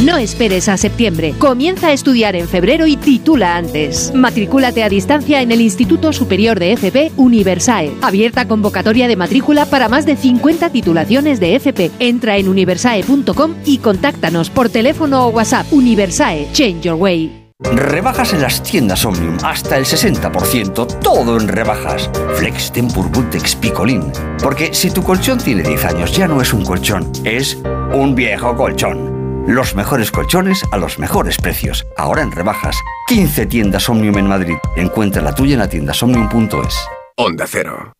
[0.00, 1.34] No esperes a septiembre.
[1.38, 4.12] Comienza a estudiar en febrero y titula antes.
[4.12, 7.92] Matricúlate a distancia en el Instituto Superior de FP Universae.
[8.02, 11.92] Abierta convocatoria de matrícula para más de 50 titulaciones de FP.
[12.00, 15.72] Entra en universae.com y contáctanos por teléfono o WhatsApp.
[15.72, 17.42] Universae, Change Your Way.
[17.70, 22.10] Rebajas en las tiendas Omnium, hasta el 60%, todo en rebajas.
[22.34, 24.10] Flex Tempur Bultex Picolín.
[24.42, 27.56] Porque si tu colchón tiene 10 años, ya no es un colchón, es
[27.94, 29.11] un viejo colchón.
[29.46, 31.84] Los mejores colchones a los mejores precios.
[31.96, 32.76] Ahora en rebajas.
[33.08, 34.56] 15 tiendas Omnium en Madrid.
[34.76, 36.74] Encuentra la tuya en la tienda somnium.es.
[37.16, 37.92] Onda Cero.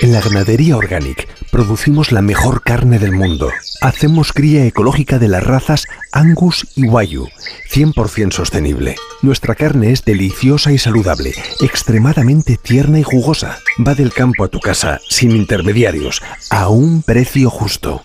[0.00, 3.50] En la ganadería Organic producimos la mejor carne del mundo.
[3.80, 7.26] Hacemos cría ecológica de las razas Angus y Wayu,
[7.72, 8.94] 100% sostenible.
[9.22, 13.58] Nuestra carne es deliciosa y saludable, extremadamente tierna y jugosa.
[13.84, 18.04] Va del campo a tu casa, sin intermediarios, a un precio justo.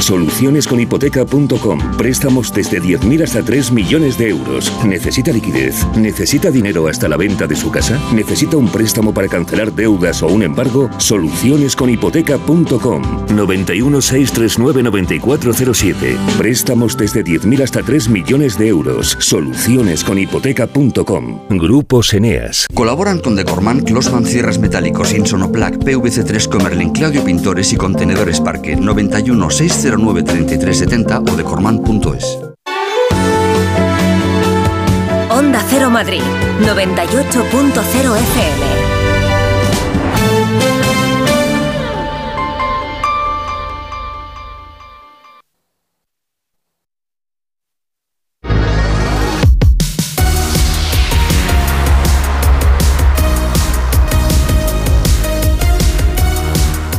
[0.00, 1.96] Solucionesconhipoteca.com.
[1.96, 4.72] Préstamos desde 10.000 hasta 3 millones de euros.
[4.84, 5.86] ¿Necesita liquidez?
[5.96, 7.98] ¿Necesita dinero hasta la venta de su casa?
[8.12, 10.90] ¿Necesita un préstamo para cancelar deudas o un embargo?
[10.98, 13.02] Solucionesconhipoteca.com.
[13.34, 16.16] 91 639 9407.
[16.38, 19.16] Préstamos desde 10.000 hasta 3 millones de euros.
[19.20, 21.40] Solucionesconhipoteca.com.
[21.50, 22.66] Grupo Eneas.
[22.74, 28.76] Colaboran con Decorman, Closman Cierras Metálicos, Insonoplac, PVC3 Comerlin, Claudio Pintores y Contenedores Parque.
[28.76, 29.50] 91
[29.90, 32.38] 609 3370 o decorman.es.
[35.30, 36.22] Onda Cero Madrid,
[36.60, 38.66] 98.0 FM.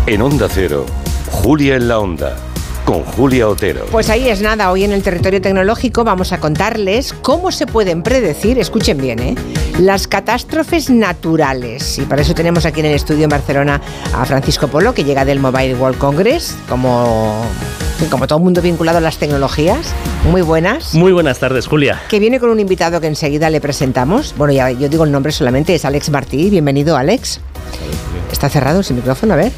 [0.07, 0.85] En Onda Cero,
[1.31, 2.50] Julia en la Onda
[2.91, 3.85] con Julia Otero.
[3.89, 8.03] Pues ahí es nada, hoy en el territorio tecnológico vamos a contarles cómo se pueden
[8.03, 9.35] predecir, escuchen bien, ¿eh?
[9.79, 11.99] las catástrofes naturales.
[11.99, 13.79] Y para eso tenemos aquí en el estudio en Barcelona
[14.13, 17.41] a Francisco Polo, que llega del Mobile World Congress, como,
[18.09, 19.93] como todo el mundo vinculado a las tecnologías.
[20.29, 20.93] Muy buenas.
[20.93, 22.01] Muy buenas tardes, Julia.
[22.09, 24.35] Que viene con un invitado que enseguida le presentamos.
[24.37, 26.49] Bueno, ya yo digo el nombre solamente, es Alex Martí.
[26.49, 27.39] Bienvenido, Alex.
[28.33, 29.53] Está cerrado ese micrófono, a ver.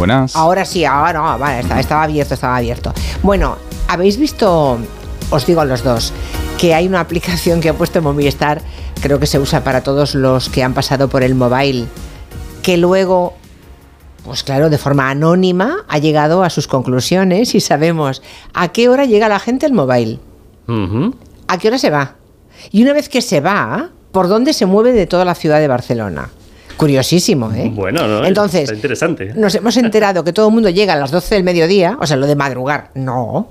[0.00, 0.34] Buenas.
[0.34, 2.94] Ahora sí, ahora no, vale, estaba, abierto, estaba abierto.
[3.22, 4.78] Bueno, ¿habéis visto,
[5.28, 6.14] os digo a los dos,
[6.56, 8.62] que hay una aplicación que ha puesto Movistar,
[9.02, 11.84] creo que se usa para todos los que han pasado por el mobile,
[12.62, 13.34] que luego,
[14.24, 18.22] pues claro, de forma anónima ha llegado a sus conclusiones y sabemos
[18.54, 20.18] a qué hora llega la gente al mobile.
[21.46, 22.14] ¿A qué hora se va?
[22.70, 25.68] Y una vez que se va, ¿por dónde se mueve de toda la ciudad de
[25.68, 26.30] Barcelona?
[26.80, 27.70] Curiosísimo, ¿eh?
[27.74, 29.34] Bueno, no, Entonces, está interesante.
[29.34, 32.16] Nos hemos enterado que todo el mundo llega a las 12 del mediodía, o sea,
[32.16, 33.48] lo de madrugar, no.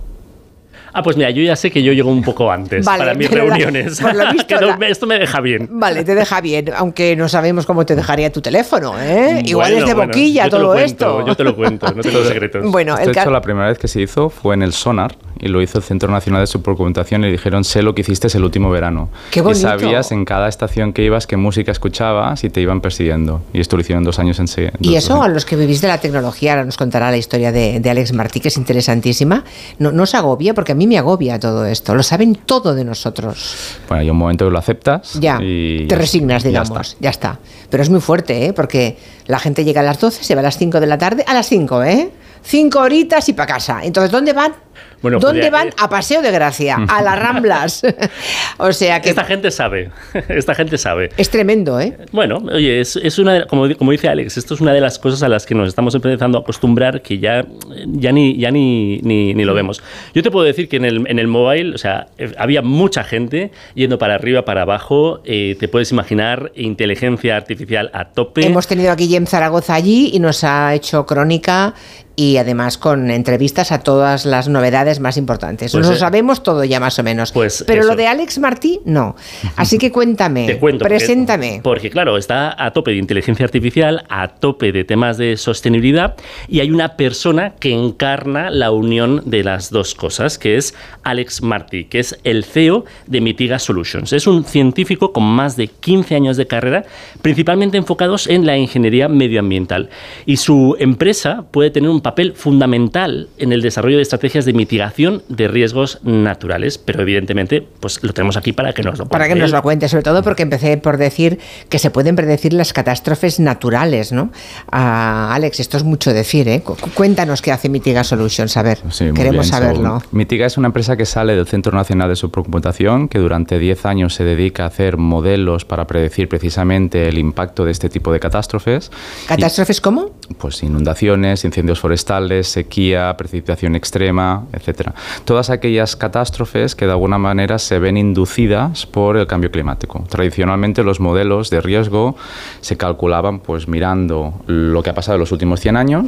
[0.94, 4.00] Ah, pues mira, yo ya sé que yo llego un poco antes para mis reuniones.
[4.90, 5.68] esto me deja bien.
[5.72, 9.42] Vale, te deja bien, aunque no sabemos cómo te dejaría tu teléfono, ¿eh?
[9.46, 11.26] Igual es de boquilla todo esto.
[11.26, 12.70] Yo te lo cuento, no tengo secretos.
[12.72, 15.48] Bueno, el de hecho, la primera vez que se hizo fue en el Sonar y
[15.48, 18.44] lo hizo el Centro Nacional de Supercomputación y le dijeron, sé lo que hiciste el
[18.44, 19.10] último verano.
[19.32, 19.60] Qué bonito.
[19.60, 23.42] Y sabías en cada estación que ibas qué música escuchabas y te iban persiguiendo.
[23.54, 24.68] Y esto lo hicieron dos años en sí.
[24.82, 27.80] Y eso, a los que vivís de la tecnología, ahora nos contará la historia de,
[27.80, 29.44] de Alex Martí, que es interesantísima,
[29.78, 31.94] no, no os agobia, porque a mí me agobia todo esto.
[31.94, 33.76] Lo saben todo de nosotros.
[33.90, 35.14] Bueno, hay un momento que lo aceptas.
[35.20, 36.96] Ya, y te resignas, digamos.
[37.00, 37.38] Ya está.
[37.70, 38.54] Pero es muy fuerte, ¿eh?
[38.54, 38.98] Porque
[39.28, 41.34] la gente llega a las 12, se va a las 5 de la tarde, a
[41.34, 42.12] las 5, ¿eh?
[42.42, 43.82] Cinco horitas y para casa.
[43.84, 44.54] Entonces, ¿dónde van?
[45.02, 45.70] Bueno, ¿Dónde van?
[45.78, 47.82] A Paseo de Gracia, a las Ramblas.
[48.58, 49.10] o sea que...
[49.10, 49.92] Esta gente sabe,
[50.30, 51.10] esta gente sabe.
[51.18, 51.98] Es tremendo, ¿eh?
[52.12, 55.24] Bueno, oye, es, es una, como, como dice Alex, esto es una de las cosas
[55.24, 57.46] a las que nos estamos empezando a acostumbrar que ya,
[57.88, 59.82] ya, ni, ya ni, ni, lo vemos.
[60.14, 63.04] Yo te puedo decir que en el, en el mobile, o sea, eh, había mucha
[63.04, 68.46] gente yendo para arriba, para abajo, eh, te puedes imaginar inteligencia artificial a tope.
[68.46, 71.74] Hemos tenido aquí Jem Zaragoza allí y nos ha hecho crónica
[72.20, 75.72] y además con entrevistas a todas las novedades más importantes.
[75.72, 77.32] Pues, lo eh, sabemos todo ya más o menos.
[77.32, 79.16] Pues Pero lo de Alex Martí, no.
[79.56, 81.62] Así que cuéntame, Te cuento, preséntame.
[81.64, 86.16] Porque, claro, está a tope de inteligencia artificial, a tope de temas de sostenibilidad
[86.48, 91.44] y hay una persona que encarna la unión de las dos cosas, que es Alex
[91.44, 94.14] Martí, que es el CEO de Mitiga Solutions.
[94.14, 96.86] Es un científico con más de 15 años de carrera,
[97.22, 99.90] principalmente enfocados en la ingeniería medioambiental.
[100.26, 104.79] Y su empresa puede tener un papel fundamental en el desarrollo de estrategias de mitigación
[105.28, 109.12] de riesgos naturales, pero evidentemente pues lo tenemos aquí para que nos lo cuente.
[109.12, 111.40] Para que nos lo cuente, sobre todo porque empecé por decir
[111.70, 114.32] que se pueden predecir las catástrofes naturales, ¿no?
[114.72, 116.64] Ah, Alex, esto es mucho decir, ¿eh?
[116.94, 118.80] Cuéntanos qué hace Mitiga Solutions, a ver,
[119.16, 120.02] queremos saberlo.
[120.12, 124.14] Mitiga es una empresa que sale del Centro Nacional de Supercomputación, que durante 10 años
[124.14, 128.92] se dedica a hacer modelos para predecir precisamente el impacto de este tipo de catástrofes.
[129.28, 130.12] ¿Catástrofes cómo?
[130.38, 134.94] Pues inundaciones, incendios forestales, sequía, precipitación extrema, etcétera.
[135.26, 140.04] Todas aquellas catástrofes que de alguna manera se ven inducidas por el cambio climático.
[140.08, 142.16] Tradicionalmente los modelos de riesgo
[142.62, 146.06] se calculaban pues mirando lo que ha pasado en los últimos 100 años,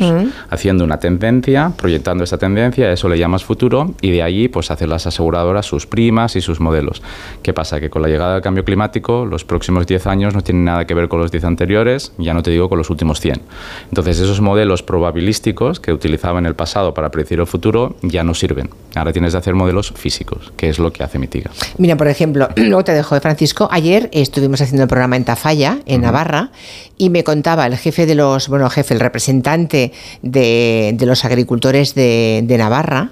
[0.49, 4.89] haciendo una tendencia, proyectando esa tendencia, eso le llamas futuro y de allí pues hacen
[4.89, 7.01] las aseguradoras sus primas y sus modelos.
[7.41, 7.79] ¿Qué pasa?
[7.79, 10.93] Que con la llegada del cambio climático los próximos 10 años no tienen nada que
[10.93, 13.41] ver con los 10 anteriores, ya no te digo con los últimos 100.
[13.89, 18.33] Entonces esos modelos probabilísticos que utilizaba en el pasado para predecir el futuro ya no
[18.33, 18.69] sirven.
[18.95, 21.51] Ahora tienes que hacer modelos físicos, que es lo que hace Mitiga.
[21.77, 23.69] Mira, por ejemplo, luego te dejo de Francisco.
[23.71, 26.51] Ayer estuvimos haciendo el programa en Tafalla, en Navarra,
[26.97, 29.91] y me contaba el jefe de los, bueno, jefe, el representante
[30.21, 33.11] de, los agricultores de, Navarra,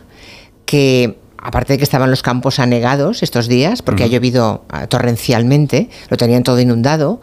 [0.66, 5.90] que aparte de que estaban los campos anegados estos días, porque ha llovido ah, torrencialmente,
[6.10, 7.22] lo tenían todo inundado,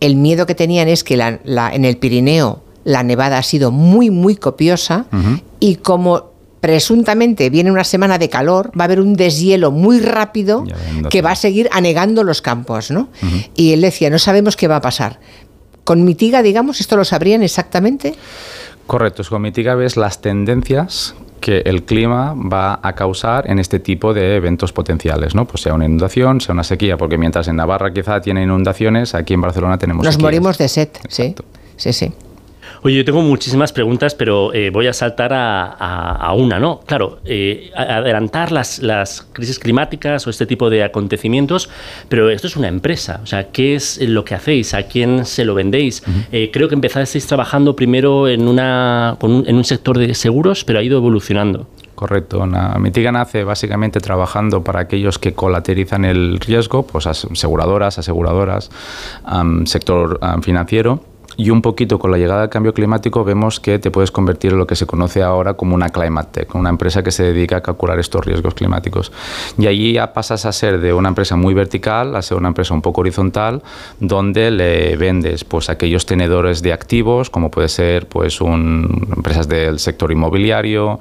[0.00, 4.36] el miedo que tenían es que en el Pirineo la nevada ha sido muy, muy
[4.36, 5.06] copiosa
[5.58, 6.30] y como
[6.60, 10.64] presuntamente viene una semana de calor, va a haber un deshielo muy rápido
[11.10, 13.08] que va a seguir anegando los campos, ¿no?
[13.56, 15.18] Y él decía, no sabemos qué va a pasar.
[15.82, 18.14] Con Mitiga, digamos, ¿esto lo sabrían exactamente?
[18.86, 24.14] Correcto, con Mitiga ves las tendencias que el clima va a causar en este tipo
[24.14, 25.44] de eventos potenciales, ¿no?
[25.46, 29.34] Pues sea una inundación, sea una sequía, porque mientras en Navarra quizá tiene inundaciones, aquí
[29.34, 31.34] en Barcelona tenemos Nos morimos de sed, sí.
[31.76, 32.12] Sí, sí.
[32.86, 36.82] Oye, yo tengo muchísimas preguntas, pero eh, voy a saltar a, una, ¿no?
[36.86, 41.68] Claro, eh, adelantar las, las, crisis climáticas o este tipo de acontecimientos,
[42.08, 44.72] pero esto es una empresa, o sea, ¿qué es lo que hacéis?
[44.72, 46.04] ¿A quién se lo vendéis?
[46.30, 50.82] Eh, creo que empezasteis trabajando primero en, una, en un sector de seguros, pero ha
[50.84, 51.66] ido evolucionando.
[51.96, 52.46] Correcto.
[52.78, 58.70] Mitiga nace básicamente trabajando para aquellos que colaterizan el riesgo, pues aseguradoras, aseguradoras,
[59.64, 61.00] sector financiero
[61.36, 64.58] y un poquito con la llegada del cambio climático vemos que te puedes convertir en
[64.58, 67.60] lo que se conoce ahora como una climate tech, una empresa que se dedica a
[67.60, 69.12] calcular estos riesgos climáticos.
[69.58, 72.74] Y allí ya pasas a ser de una empresa muy vertical a ser una empresa
[72.74, 73.62] un poco horizontal,
[74.00, 79.78] donde le vendes pues aquellos tenedores de activos, como puede ser pues un, empresas del
[79.78, 80.98] sector inmobiliario,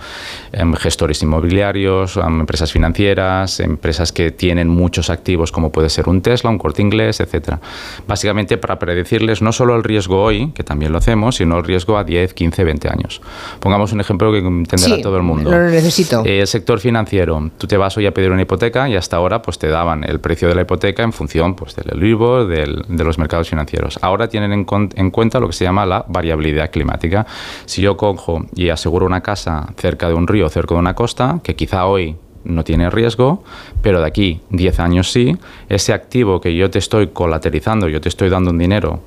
[0.51, 6.21] em, gestores inmobiliarios, em, empresas financieras, empresas que tienen muchos activos, como puede ser un
[6.21, 7.59] Tesla, un Corte Inglés, etcétera.
[8.07, 11.97] Básicamente para predecirles no solo el riesgo hoy, que también lo hacemos, sino el riesgo
[11.97, 13.21] a 10, 15, 20 años.
[13.59, 15.51] Pongamos un ejemplo que entenderá todo el mundo.
[15.51, 16.23] Lo necesito.
[16.25, 17.51] Eh, el sector financiero.
[17.57, 20.19] Tú te vas hoy a pedir una hipoteca y hasta ahora pues te daban el
[20.19, 23.99] precio de la hipoteca en función pues, del Euribor, del, de los mercados financieros.
[24.01, 24.65] Ahora tienen en,
[24.95, 27.25] en cuenta lo que se llama la variabilidad climática.
[27.65, 31.39] Si yo cojo y aseguro una casa cerca de un río, cerca de una costa,
[31.43, 32.15] que quizá hoy
[32.45, 33.43] no tiene riesgo,
[33.81, 35.35] pero de aquí 10 años sí,
[35.67, 39.01] ese activo que yo te estoy colaterizando, yo te estoy dando un dinero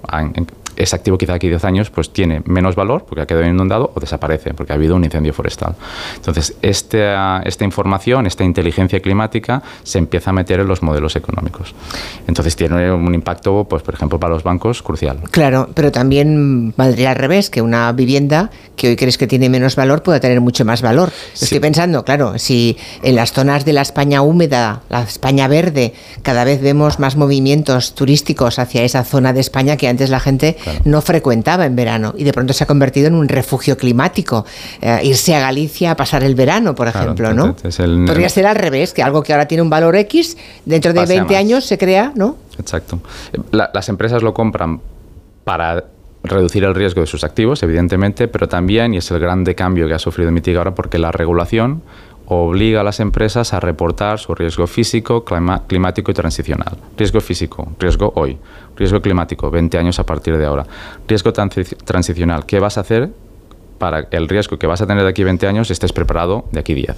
[0.78, 4.00] ese activo quizá aquí 10 años pues tiene menos valor porque ha quedado inundado o
[4.00, 5.74] desaparece porque ha habido un incendio forestal.
[6.16, 11.74] Entonces, esta, esta información, esta inteligencia climática se empieza a meter en los modelos económicos.
[12.26, 15.20] Entonces, tiene un impacto, pues por ejemplo, para los bancos crucial.
[15.30, 19.76] Claro, pero también valdría al revés, que una vivienda que hoy crees que tiene menos
[19.76, 21.10] valor pueda tener mucho más valor.
[21.34, 25.92] Estoy pensando, claro, si en las zonas de la España húmeda, la España verde,
[26.22, 30.56] cada vez vemos más movimientos turísticos hacia esa zona de España que antes la gente
[30.84, 34.44] no frecuentaba en verano y de pronto se ha convertido en un refugio climático.
[34.80, 37.54] Eh, irse a Galicia a pasar el verano, por ejemplo, ¿no?
[37.54, 41.36] Podría ser al revés, que algo que ahora tiene un valor X, dentro de 20
[41.36, 42.36] años se crea, ¿no?
[42.58, 43.00] Exacto.
[43.52, 44.80] las empresas lo compran
[45.44, 45.84] para
[46.24, 49.94] reducir el riesgo de sus activos, evidentemente, pero también, y es el grande cambio que
[49.94, 51.82] ha sufrido Mitiga ahora, porque la regulación
[52.30, 56.76] obliga a las empresas a reportar su riesgo físico, climático y transicional.
[56.96, 58.38] Riesgo físico, riesgo hoy.
[58.76, 60.66] Riesgo climático, 20 años a partir de ahora.
[61.06, 63.10] Riesgo transicional, ¿qué vas a hacer
[63.78, 66.74] para el riesgo que vas a tener de aquí 20 años estés preparado de aquí
[66.74, 66.94] 10.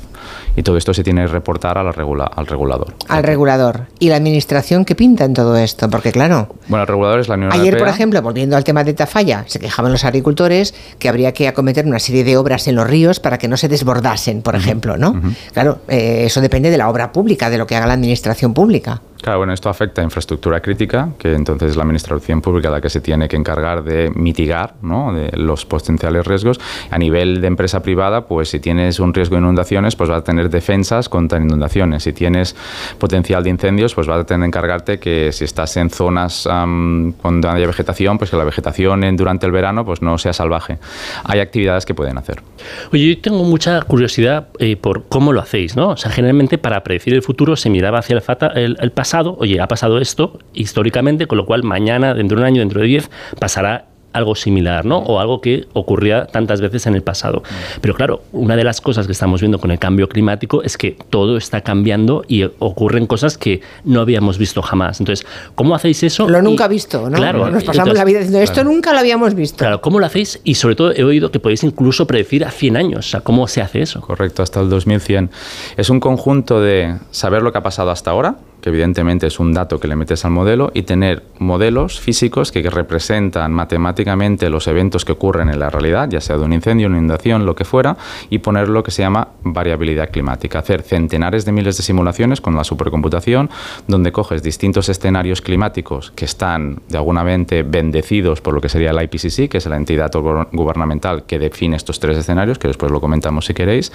[0.57, 2.95] Y todo esto se tiene que reportar a la regula al regulador.
[3.09, 3.87] Al regulador.
[3.99, 5.89] ¿Y la administración qué pinta en todo esto?
[5.89, 6.49] Porque claro...
[6.69, 9.59] Bueno, el regulador es la Unión Ayer, por ejemplo, volviendo al tema de Tafalla, se
[9.61, 13.39] quejaban los agricultores que habría que acometer una serie de obras en los ríos para
[13.39, 15.21] que no se desbordasen, por ejemplo, ¿no?
[15.53, 19.03] Claro, eh, eso depende de la obra pública, de lo que haga la administración pública.
[19.23, 22.89] Claro, bueno, esto afecta a infraestructura crítica, que entonces es la administración pública la que
[22.89, 25.12] se tiene que encargar de mitigar ¿no?
[25.12, 26.59] de los potenciales riesgos.
[26.91, 30.25] A nivel de empresa privada, pues si tienes un riesgo de inundaciones, pues vas a
[30.25, 32.05] tener defensas contra inundaciones.
[32.05, 32.57] Si tienes
[32.99, 37.12] potencial de incendios, pues vas a tener que encargarte que si estás en zonas um,
[37.23, 40.79] donde haya vegetación, pues que la vegetación en, durante el verano pues no sea salvaje.
[41.25, 42.43] Hay actividades que pueden hacer.
[42.91, 45.91] Oye, yo tengo mucha curiosidad eh, por cómo lo hacéis, ¿no?
[45.91, 48.23] O sea, generalmente para predecir el futuro se miraba hacia el,
[48.55, 52.47] el, el pasado oye, ha pasado esto históricamente, con lo cual mañana, dentro de un
[52.47, 54.99] año, dentro de diez, pasará algo similar, ¿no?
[54.99, 57.43] O algo que ocurría tantas veces en el pasado.
[57.81, 60.97] Pero claro, una de las cosas que estamos viendo con el cambio climático es que
[61.11, 65.00] todo está cambiando y ocurren cosas que no habíamos visto jamás.
[65.00, 66.29] Entonces, ¿cómo hacéis eso?
[66.29, 67.17] Lo nunca visto, ¿no?
[67.17, 67.50] Claro.
[67.50, 69.59] Nos pasamos la vida diciendo, esto nunca lo habíamos visto.
[69.59, 70.40] Claro, ¿cómo lo hacéis?
[70.45, 73.07] Y sobre todo he oído que podéis incluso predecir a 100 años.
[73.07, 74.00] O sea, ¿cómo se hace eso?
[74.00, 75.31] Correcto, hasta el 2100.
[75.76, 79.52] Es un conjunto de saber lo que ha pasado hasta ahora, que evidentemente es un
[79.52, 85.05] dato que le metes al modelo, y tener modelos físicos que representan matemáticamente los eventos
[85.05, 87.97] que ocurren en la realidad, ya sea de un incendio, una inundación, lo que fuera,
[88.29, 90.59] y poner lo que se llama variabilidad climática.
[90.59, 93.50] Hacer centenares de miles de simulaciones con la supercomputación,
[93.88, 98.93] donde coges distintos escenarios climáticos que están de alguna mente bendecidos por lo que sería
[98.93, 100.11] la IPCC, que es la entidad
[100.52, 103.93] gubernamental que define estos tres escenarios, que después lo comentamos si queréis,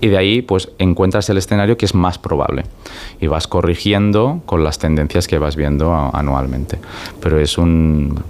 [0.00, 2.64] y de ahí pues encuentras el escenario que es más probable
[3.20, 4.01] y vas corrigiendo
[4.44, 6.78] con las tendencias que vas viendo anualmente.
[7.20, 8.22] Pero es un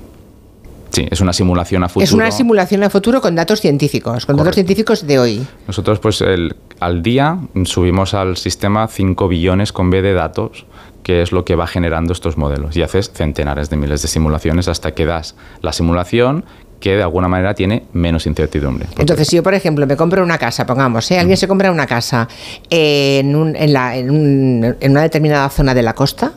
[0.93, 2.05] Sí, es una simulación a futuro.
[2.05, 5.47] Es una simulación a futuro con datos científicos, con datos científicos de hoy.
[5.67, 10.67] Nosotros, pues, el, al día subimos al sistema 5 billones con B de datos,
[11.03, 12.77] que es lo que va generando estos modelos.
[12.77, 16.45] Y haces centenares de miles de simulaciones hasta que das la simulación
[16.83, 18.89] que de alguna manera tiene menos incertidumbre.
[18.99, 21.19] Entonces, si yo, por ejemplo, me compro una casa, pongamos, ¿eh?
[21.19, 22.29] alguien se compra una casa
[22.69, 26.33] en, una determinada zona de la costa,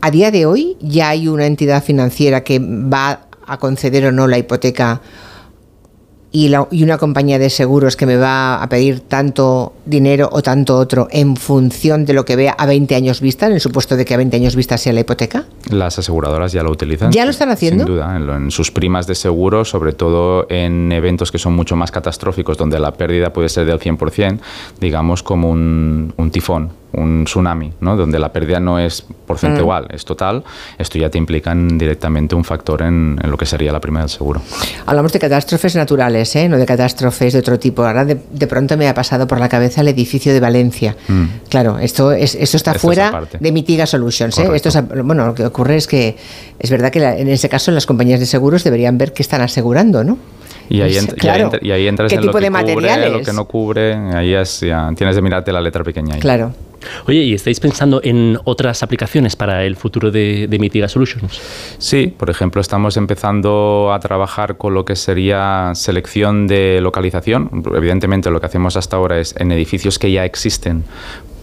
[0.00, 4.28] a día de hoy ya hay una entidad financiera que va a conceder o no
[4.28, 5.00] la hipoteca
[6.30, 6.54] y,
[6.84, 11.36] una compañía de seguros que me va a pedir tanto dinero o tanto otro en
[11.36, 14.16] función de lo que vea a 20 años vista, en el supuesto de que a
[14.16, 15.44] 20 años vista sea la hipoteca?
[15.70, 17.12] Las aseguradoras ya lo utilizan.
[17.12, 17.84] ¿Ya lo están haciendo?
[17.84, 21.90] Sin duda, en, sus primas de seguro, sobre todo en eventos que son mucho más
[21.90, 24.38] catastróficos, donde la pérdida puede ser del 100%,
[24.80, 27.96] digamos como un, un tifón un tsunami, ¿no?
[27.96, 29.94] donde la pérdida no es porcentual, mm.
[29.94, 30.44] es total,
[30.78, 34.40] esto ya te implica directamente un factor en, lo que sería la prima del seguro.
[34.86, 36.48] Hablamos de catástrofes naturales, ¿eh?
[36.48, 37.84] no de catástrofes de otro tipo.
[37.84, 40.96] Ahora de, pronto me ha pasado por la cabeza el edificio de Valencia.
[41.08, 41.24] Mm.
[41.48, 44.38] Claro, esto, es, esto está fuera de Mitiga Solutions.
[44.38, 44.48] ¿eh?
[44.54, 44.70] Esto
[45.04, 46.16] bueno, lo que ocurre es que
[46.58, 50.04] es verdad que en ese caso las compañías de seguros deberían ver qué están asegurando,
[50.04, 50.18] ¿no?
[50.68, 50.98] Y ahí,
[51.62, 55.16] y ahí, entras en lo que cubre, lo que no cubre, ahí es, ya, tienes
[55.16, 56.14] de mirarte la letra pequeña.
[56.14, 56.20] Ahí.
[56.20, 56.52] Claro.
[57.06, 61.40] Oye, ¿y estáis pensando en otras aplicaciones para el futuro de, de, Mitiga Solutions?
[61.78, 67.64] Sí, por ejemplo, estamos empezando a trabajar con lo que sería selección de localización.
[67.74, 70.84] Evidentemente, lo que hacemos hasta ahora es en edificios que ya existen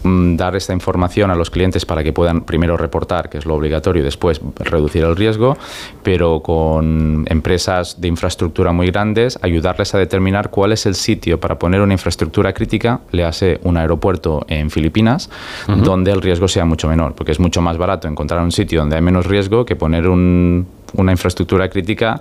[0.04, 4.02] dar esta información a los clientes para que puedan primero reportar, que es lo obligatorio,
[4.02, 5.56] y después reducir el riesgo,
[6.02, 11.58] pero con empresas de infraestructura muy grandes, ayudarles a determinar cuál es el sitio para
[11.58, 15.30] poner una infraestructura crítica, le hace un aeropuerto en Filipinas,
[15.66, 18.96] donde el riesgo sea mucho menor, porque es mucho más barato encontrar un sitio donde
[18.96, 22.20] hay menos riesgo que poner una infraestructura crítica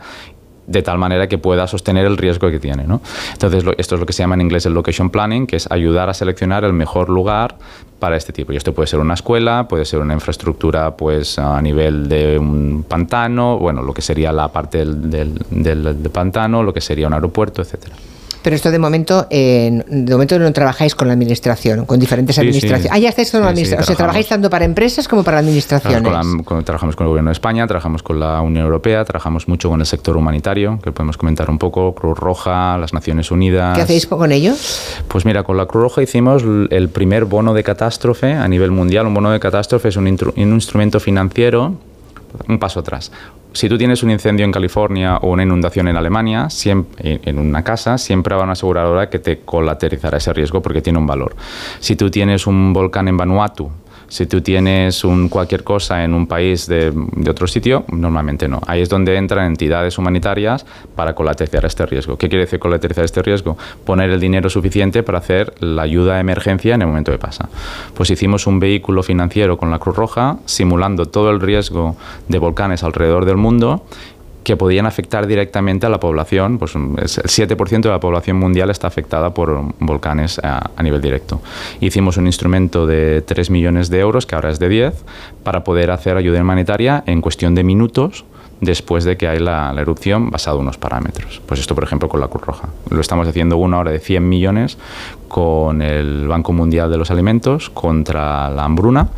[0.68, 2.86] de tal manera que pueda sostener el riesgo que tiene.
[2.86, 3.02] ¿no?
[3.34, 6.10] Entonces, esto es lo que se llama en inglés el location planning, que es ayudar
[6.10, 7.58] a seleccionar el mejor lugar
[8.00, 8.54] para este tipo.
[8.54, 12.86] Y esto puede ser una escuela, puede ser una infraestructura pues a nivel de un
[12.88, 17.14] pantano, bueno, lo que sería la parte del, del, del, pantano, lo que sería un
[17.14, 17.96] aeropuerto, etcétera.
[18.44, 22.92] Pero esto de momento, de momento no trabajáis con la administración, con diferentes administraciones.
[22.92, 23.84] Ah, ya estáis con la administración.
[23.84, 26.04] o sea, trabajáis tanto para empresas como para administraciones.
[26.66, 29.86] trabajamos con el gobierno de España, trabajamos con la Unión Europea, trabajamos mucho con el
[29.86, 33.76] sector humanitario, que podemos comentar un poco, Cruz Roja, las Naciones Unidas.
[33.76, 35.02] ¿Qué hacéis con ellos?
[35.08, 39.08] Pues mira, con la Cruz Roja hicimos el primer bono de catástrofe a nivel mundial.
[39.08, 41.78] Un bono de catástrofe es un, un instrumento financiero
[42.48, 43.12] un paso atrás.
[43.54, 47.64] Si tú tienes un incendio en California o una inundación en Alemania, siempre, en una
[47.64, 51.36] casa, siempre va una aseguradora que te colateralizará ese riesgo porque tiene un valor.
[51.80, 53.72] Si tú tienes un volcán en Vanuatu
[54.14, 56.94] si tú tienes cualquier cosa en un país de,
[57.28, 58.62] otro sitio, normalmente no.
[58.68, 62.16] Ahí es donde entran entidades humanitarias para colateralizar este riesgo.
[62.16, 63.58] ¿Qué quiere decir colateralizar este riesgo?
[63.84, 67.50] Poner el dinero suficiente para hacer la ayuda de emergencia en el momento que pasa.
[67.96, 71.96] Pues hicimos un vehículo financiero con la Cruz Roja simulando todo el riesgo
[72.28, 73.84] de volcanes alrededor del mundo
[74.44, 78.88] que podían afectar directamente a la población, pues el 7% de la población mundial está
[78.88, 81.42] afectada por volcanes a, nivel directo.
[81.80, 85.06] Hicimos un instrumento de 3 millones de euros, que ahora es de 10,
[85.44, 88.26] para poder hacer ayuda humanitaria en cuestión de minutos
[88.60, 91.42] después de que hay la, erupción basado en unos parámetros.
[91.46, 92.70] Pues esto, por ejemplo, con la Cruz Roja.
[92.90, 94.78] Lo estamos haciendo una hora de 100 millones
[95.28, 99.10] con el Banco Mundial de los Alimentos contra la hambruna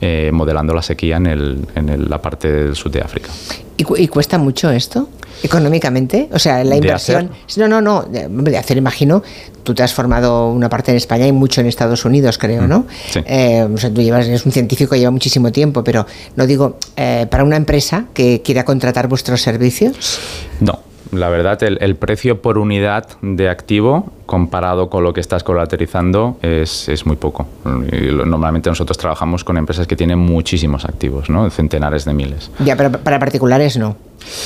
[0.00, 3.30] eh, modelando la sequía en, el, en la parte del sur de África.
[3.76, 5.08] ¿Y, cuesta mucho esto?
[5.42, 6.28] económicamente?
[6.32, 7.30] O sea, la inversión.
[7.56, 8.02] No, no, no.
[8.02, 9.22] De hacer, imagino,
[9.62, 12.86] tú te has formado una parte en España y mucho en Estados Unidos, creo, ¿no?
[13.10, 13.20] Sí.
[13.26, 17.26] Eh, o sea, tú llevas, eres un científico, lleva muchísimo tiempo, pero no digo, eh,
[17.30, 20.20] para una empresa que quiera contratar vuestros servicios.
[20.60, 20.78] No,
[21.12, 26.88] la verdad, el, precio por unidad de activo comparado con lo que estás colateralizando es,
[26.88, 27.46] es muy poco.
[27.64, 31.50] normalmente nosotros trabajamos con empresas que tienen muchísimos activos, ¿no?
[31.50, 32.50] centenares de miles.
[32.60, 33.96] Ya, pero para particulares no.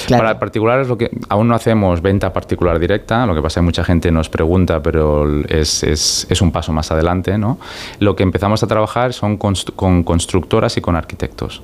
[0.09, 3.67] Para particulares lo que aún no hacemos venta particular directa, lo que pasa es que
[3.67, 7.37] mucha gente nos pregunta, pero es, es, es un paso más adelante.
[7.37, 7.59] ¿no?
[7.99, 11.61] Lo que empezamos a trabajar son con constructoras y con arquitectos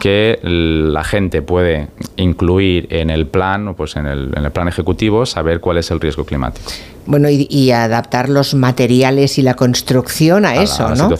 [0.00, 5.26] que la gente puede incluir en el plan, pues en el, en el plan ejecutivo,
[5.26, 6.72] saber cuál es el riesgo climático.
[7.06, 11.10] Bueno, y, adaptar los materiales y la construcción a, eso, ¿no?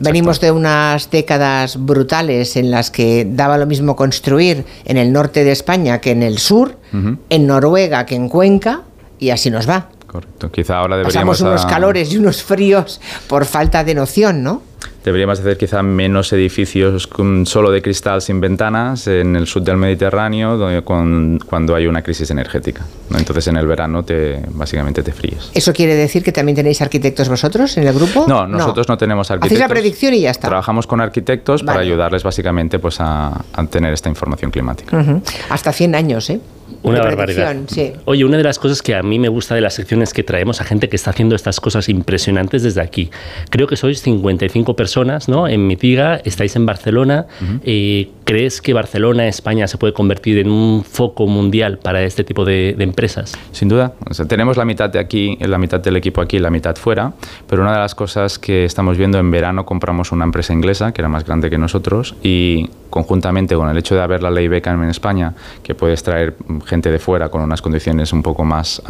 [0.00, 5.44] Venimos de unas décadas brutales en las que daba lo mismo construir en el norte
[5.44, 8.82] de España que en el sur, en Noruega que en Cuenca,
[9.18, 9.88] y así nos va.
[10.06, 10.50] Correcto.
[10.50, 11.38] Quizá ahora deberíamos...
[11.38, 14.62] Pasamos unos calores y unos fríos por falta de noción, ¿no?
[15.04, 17.08] Deberíamos hacer quizá menos edificios
[17.44, 22.28] solo de cristal sin ventanas en el sur del Mediterráneo donde, cuando hay una crisis
[22.32, 22.84] energética.
[23.16, 25.52] Entonces en el verano te, básicamente te fríes.
[25.54, 28.24] ¿Eso quiere decir que también tenéis arquitectos vosotros en el grupo?
[28.26, 29.56] No, nosotros no, tenemos arquitectos.
[29.56, 30.48] Hacéis la predicción y ya está.
[30.48, 35.04] Trabajamos con arquitectos para ayudarles básicamente pues, a, tener esta información climática.
[35.50, 36.40] Hasta 100 años, ¿eh?
[36.86, 37.56] Una barbaridad.
[38.04, 40.60] Oye, una de las cosas que a mí me gusta de las secciones que traemos
[40.60, 43.10] a gente que está haciendo estas cosas impresionantes desde aquí.
[43.50, 45.48] Creo que sois 55 personas ¿no?
[45.48, 47.26] en Mitiga, estáis en Barcelona.
[47.64, 52.44] Eh, ¿Crees que Barcelona, España, se puede convertir en un foco mundial para este tipo
[52.44, 53.32] de, empresas?
[53.52, 53.92] Sin duda.
[54.28, 57.12] tenemos la mitad de aquí, la mitad del equipo aquí, la mitad fuera.
[57.48, 61.02] Pero una de las cosas que estamos viendo en verano, compramos una empresa inglesa que
[61.02, 64.82] era más grande que nosotros y conjuntamente con el hecho de haber la ley Beckham
[64.82, 68.82] en España, que puedes traer gente de fuera con unas condiciones un poco más,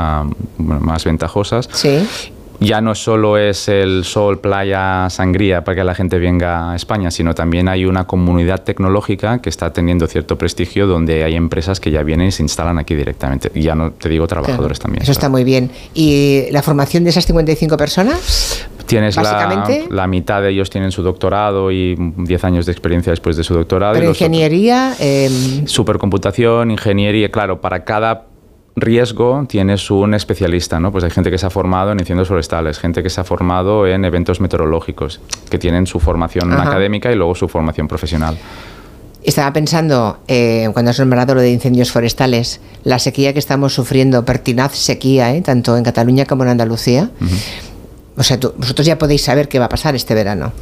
[0.58, 1.68] más ventajosas.
[1.72, 2.06] Sí
[2.60, 7.10] ya no solo es el sol, playa, sangría para que la gente venga a España,
[7.10, 11.90] sino también hay una comunidad tecnológica que está teniendo cierto prestigio donde hay empresas que
[11.90, 13.50] ya vienen y se instalan aquí directamente.
[13.54, 15.02] Ya no te digo trabajadores también.
[15.02, 15.70] Eso está muy bien.
[15.94, 18.66] ¿Y la formación de esas 55 personas?
[18.86, 23.44] Tienes la, mitad de ellos tienen su doctorado y 10 años de experiencia después de
[23.44, 23.94] su doctorado.
[23.94, 24.94] Pero ingeniería...
[25.00, 25.62] Eh...
[25.66, 28.26] Supercomputación, ingeniería, claro, para cada
[28.76, 30.92] riesgo tienes un especialista, ¿no?
[30.92, 33.86] Pues hay gente que se ha formado en incendios forestales, gente que se ha formado
[33.86, 35.20] en eventos meteorológicos,
[35.50, 38.36] que tienen su formación académica y luego su formación profesional.
[39.26, 44.24] Estaba pensando, eh, cuando has nombrado lo de incendios forestales, la sequía que estamos sufriendo,
[44.24, 45.40] pertinaz sequía, ¿eh?
[45.40, 47.10] tanto en Cataluña como en Andalucía.
[48.16, 50.52] O sea, vosotros ya podéis saber qué va a pasar este verano.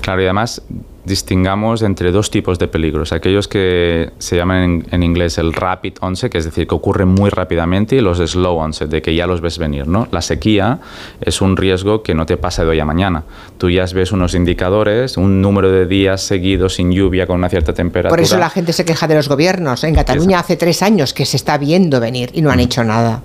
[0.00, 0.62] Claro, y además
[1.04, 3.12] distingamos entre dos tipos de peligros.
[3.12, 7.30] Aquellos que se llaman en, inglés el rapid onset, que es decir, que ocurren muy
[7.30, 9.88] rápidamente, y los slow onset, de que ya los ves venir.
[9.88, 10.06] ¿no?
[10.12, 10.78] La sequía
[11.20, 13.24] es un riesgo que no te pasa de hoy a mañana.
[13.58, 17.72] Tú ya ves unos indicadores, un número de días seguidos sin lluvia con una cierta
[17.72, 18.10] temperatura.
[18.10, 19.82] Por eso la gente se queja de los gobiernos.
[19.84, 23.22] En Cataluña hace tres años que se está viendo venir y no han hecho nada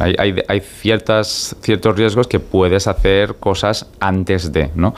[0.00, 4.94] hay, ciertas, ciertos riesgos que puedes hacer cosas antes de, ¿no?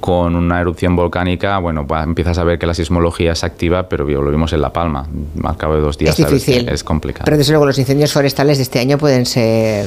[0.00, 4.30] Con una erupción volcánica, bueno, empiezas a ver que la sismología es activa, pero lo
[4.30, 5.06] vimos en La Palma,
[5.42, 6.18] al cabo de dos días.
[6.18, 6.68] Es difícil.
[6.68, 7.24] es complicado.
[7.24, 9.86] Pero desde luego los incendios forestales de este año pueden ser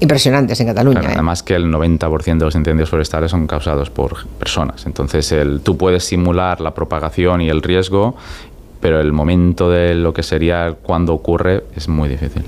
[0.00, 1.02] impresionantes en Cataluña.
[1.02, 1.12] ¿eh?
[1.14, 4.86] Además que el 90% de los incendios forestales son causados por personas.
[4.86, 8.16] Entonces el, tú puedes simular la propagación y el riesgo,
[8.80, 12.44] pero el momento de lo que sería cuando ocurre es muy difícil.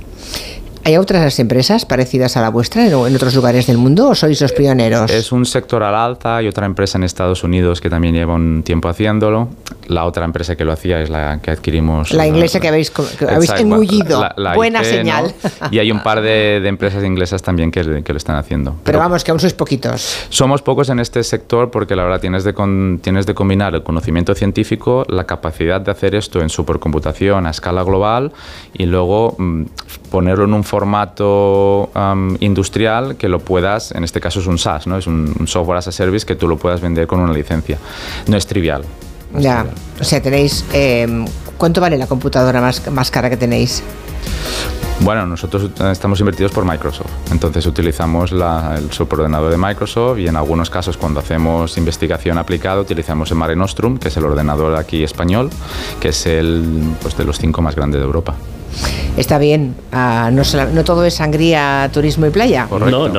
[0.87, 4.53] ¿Hay otras empresas parecidas a la vuestra en, otros lugares del mundo o sois los
[4.53, 5.11] pioneros?
[5.11, 6.37] Es un sector al alza.
[6.37, 9.49] Hay otra empresa en Estados Unidos que también lleva un tiempo haciéndolo.
[9.89, 12.13] La otra empresa que lo hacía es la que adquirimos.
[12.13, 12.93] La inglesa que habéis,
[13.29, 14.23] habéis engullido.
[14.55, 15.35] Buena señal.
[15.73, 18.77] Y hay un par de, empresas inglesas también que, que, lo están haciendo.
[18.85, 20.27] Pero, vamos, que aún sois poquitos.
[20.29, 22.55] Somos pocos en este sector porque la verdad tienes de,
[23.03, 27.83] tienes de combinar el conocimiento científico, la capacidad de hacer esto en supercomputación a escala
[27.83, 28.33] global
[28.73, 29.65] y luego mm,
[30.17, 31.91] ponerlo en un formato
[32.41, 34.97] industrial que lo puedas, en este caso es un SaaS, ¿no?
[34.97, 37.77] es un, software as a service que tú lo puedas vender con una licencia.
[38.27, 38.83] No es trivial.
[39.37, 39.67] ya,
[40.01, 40.65] o sea, tenéis...
[40.73, 41.27] Em,
[41.59, 43.83] ¿Cuánto vale la computadora más, más cara que tenéis?
[45.01, 50.71] Bueno, nosotros estamos invertidos por Microsoft, entonces utilizamos el superordenador de Microsoft y en algunos
[50.71, 55.51] casos cuando hacemos investigación aplicada utilizamos el Mare Nostrum, que es el ordenador aquí español,
[56.01, 58.35] que es el pues, de los cinco más grandes de Europa.
[59.17, 62.69] Está bien, no, todo es sangría, turismo y playa.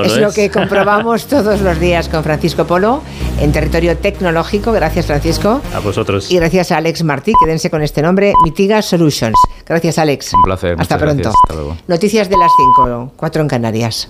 [0.04, 3.02] es, lo que comprobamos todos los días con Francisco Polo
[3.40, 4.72] en territorio tecnológico.
[4.72, 5.62] Gracias, Francisco.
[5.74, 6.32] A vosotros.
[6.32, 9.38] Y gracias a Alex Martí, quédense con este nombre, Mitiga Solutions.
[9.66, 10.34] Gracias, Alex.
[10.34, 10.76] Un placer.
[10.80, 11.30] Hasta pronto.
[11.30, 11.78] Hasta luego.
[11.88, 14.10] Noticias de las 5, 4 en Canarias.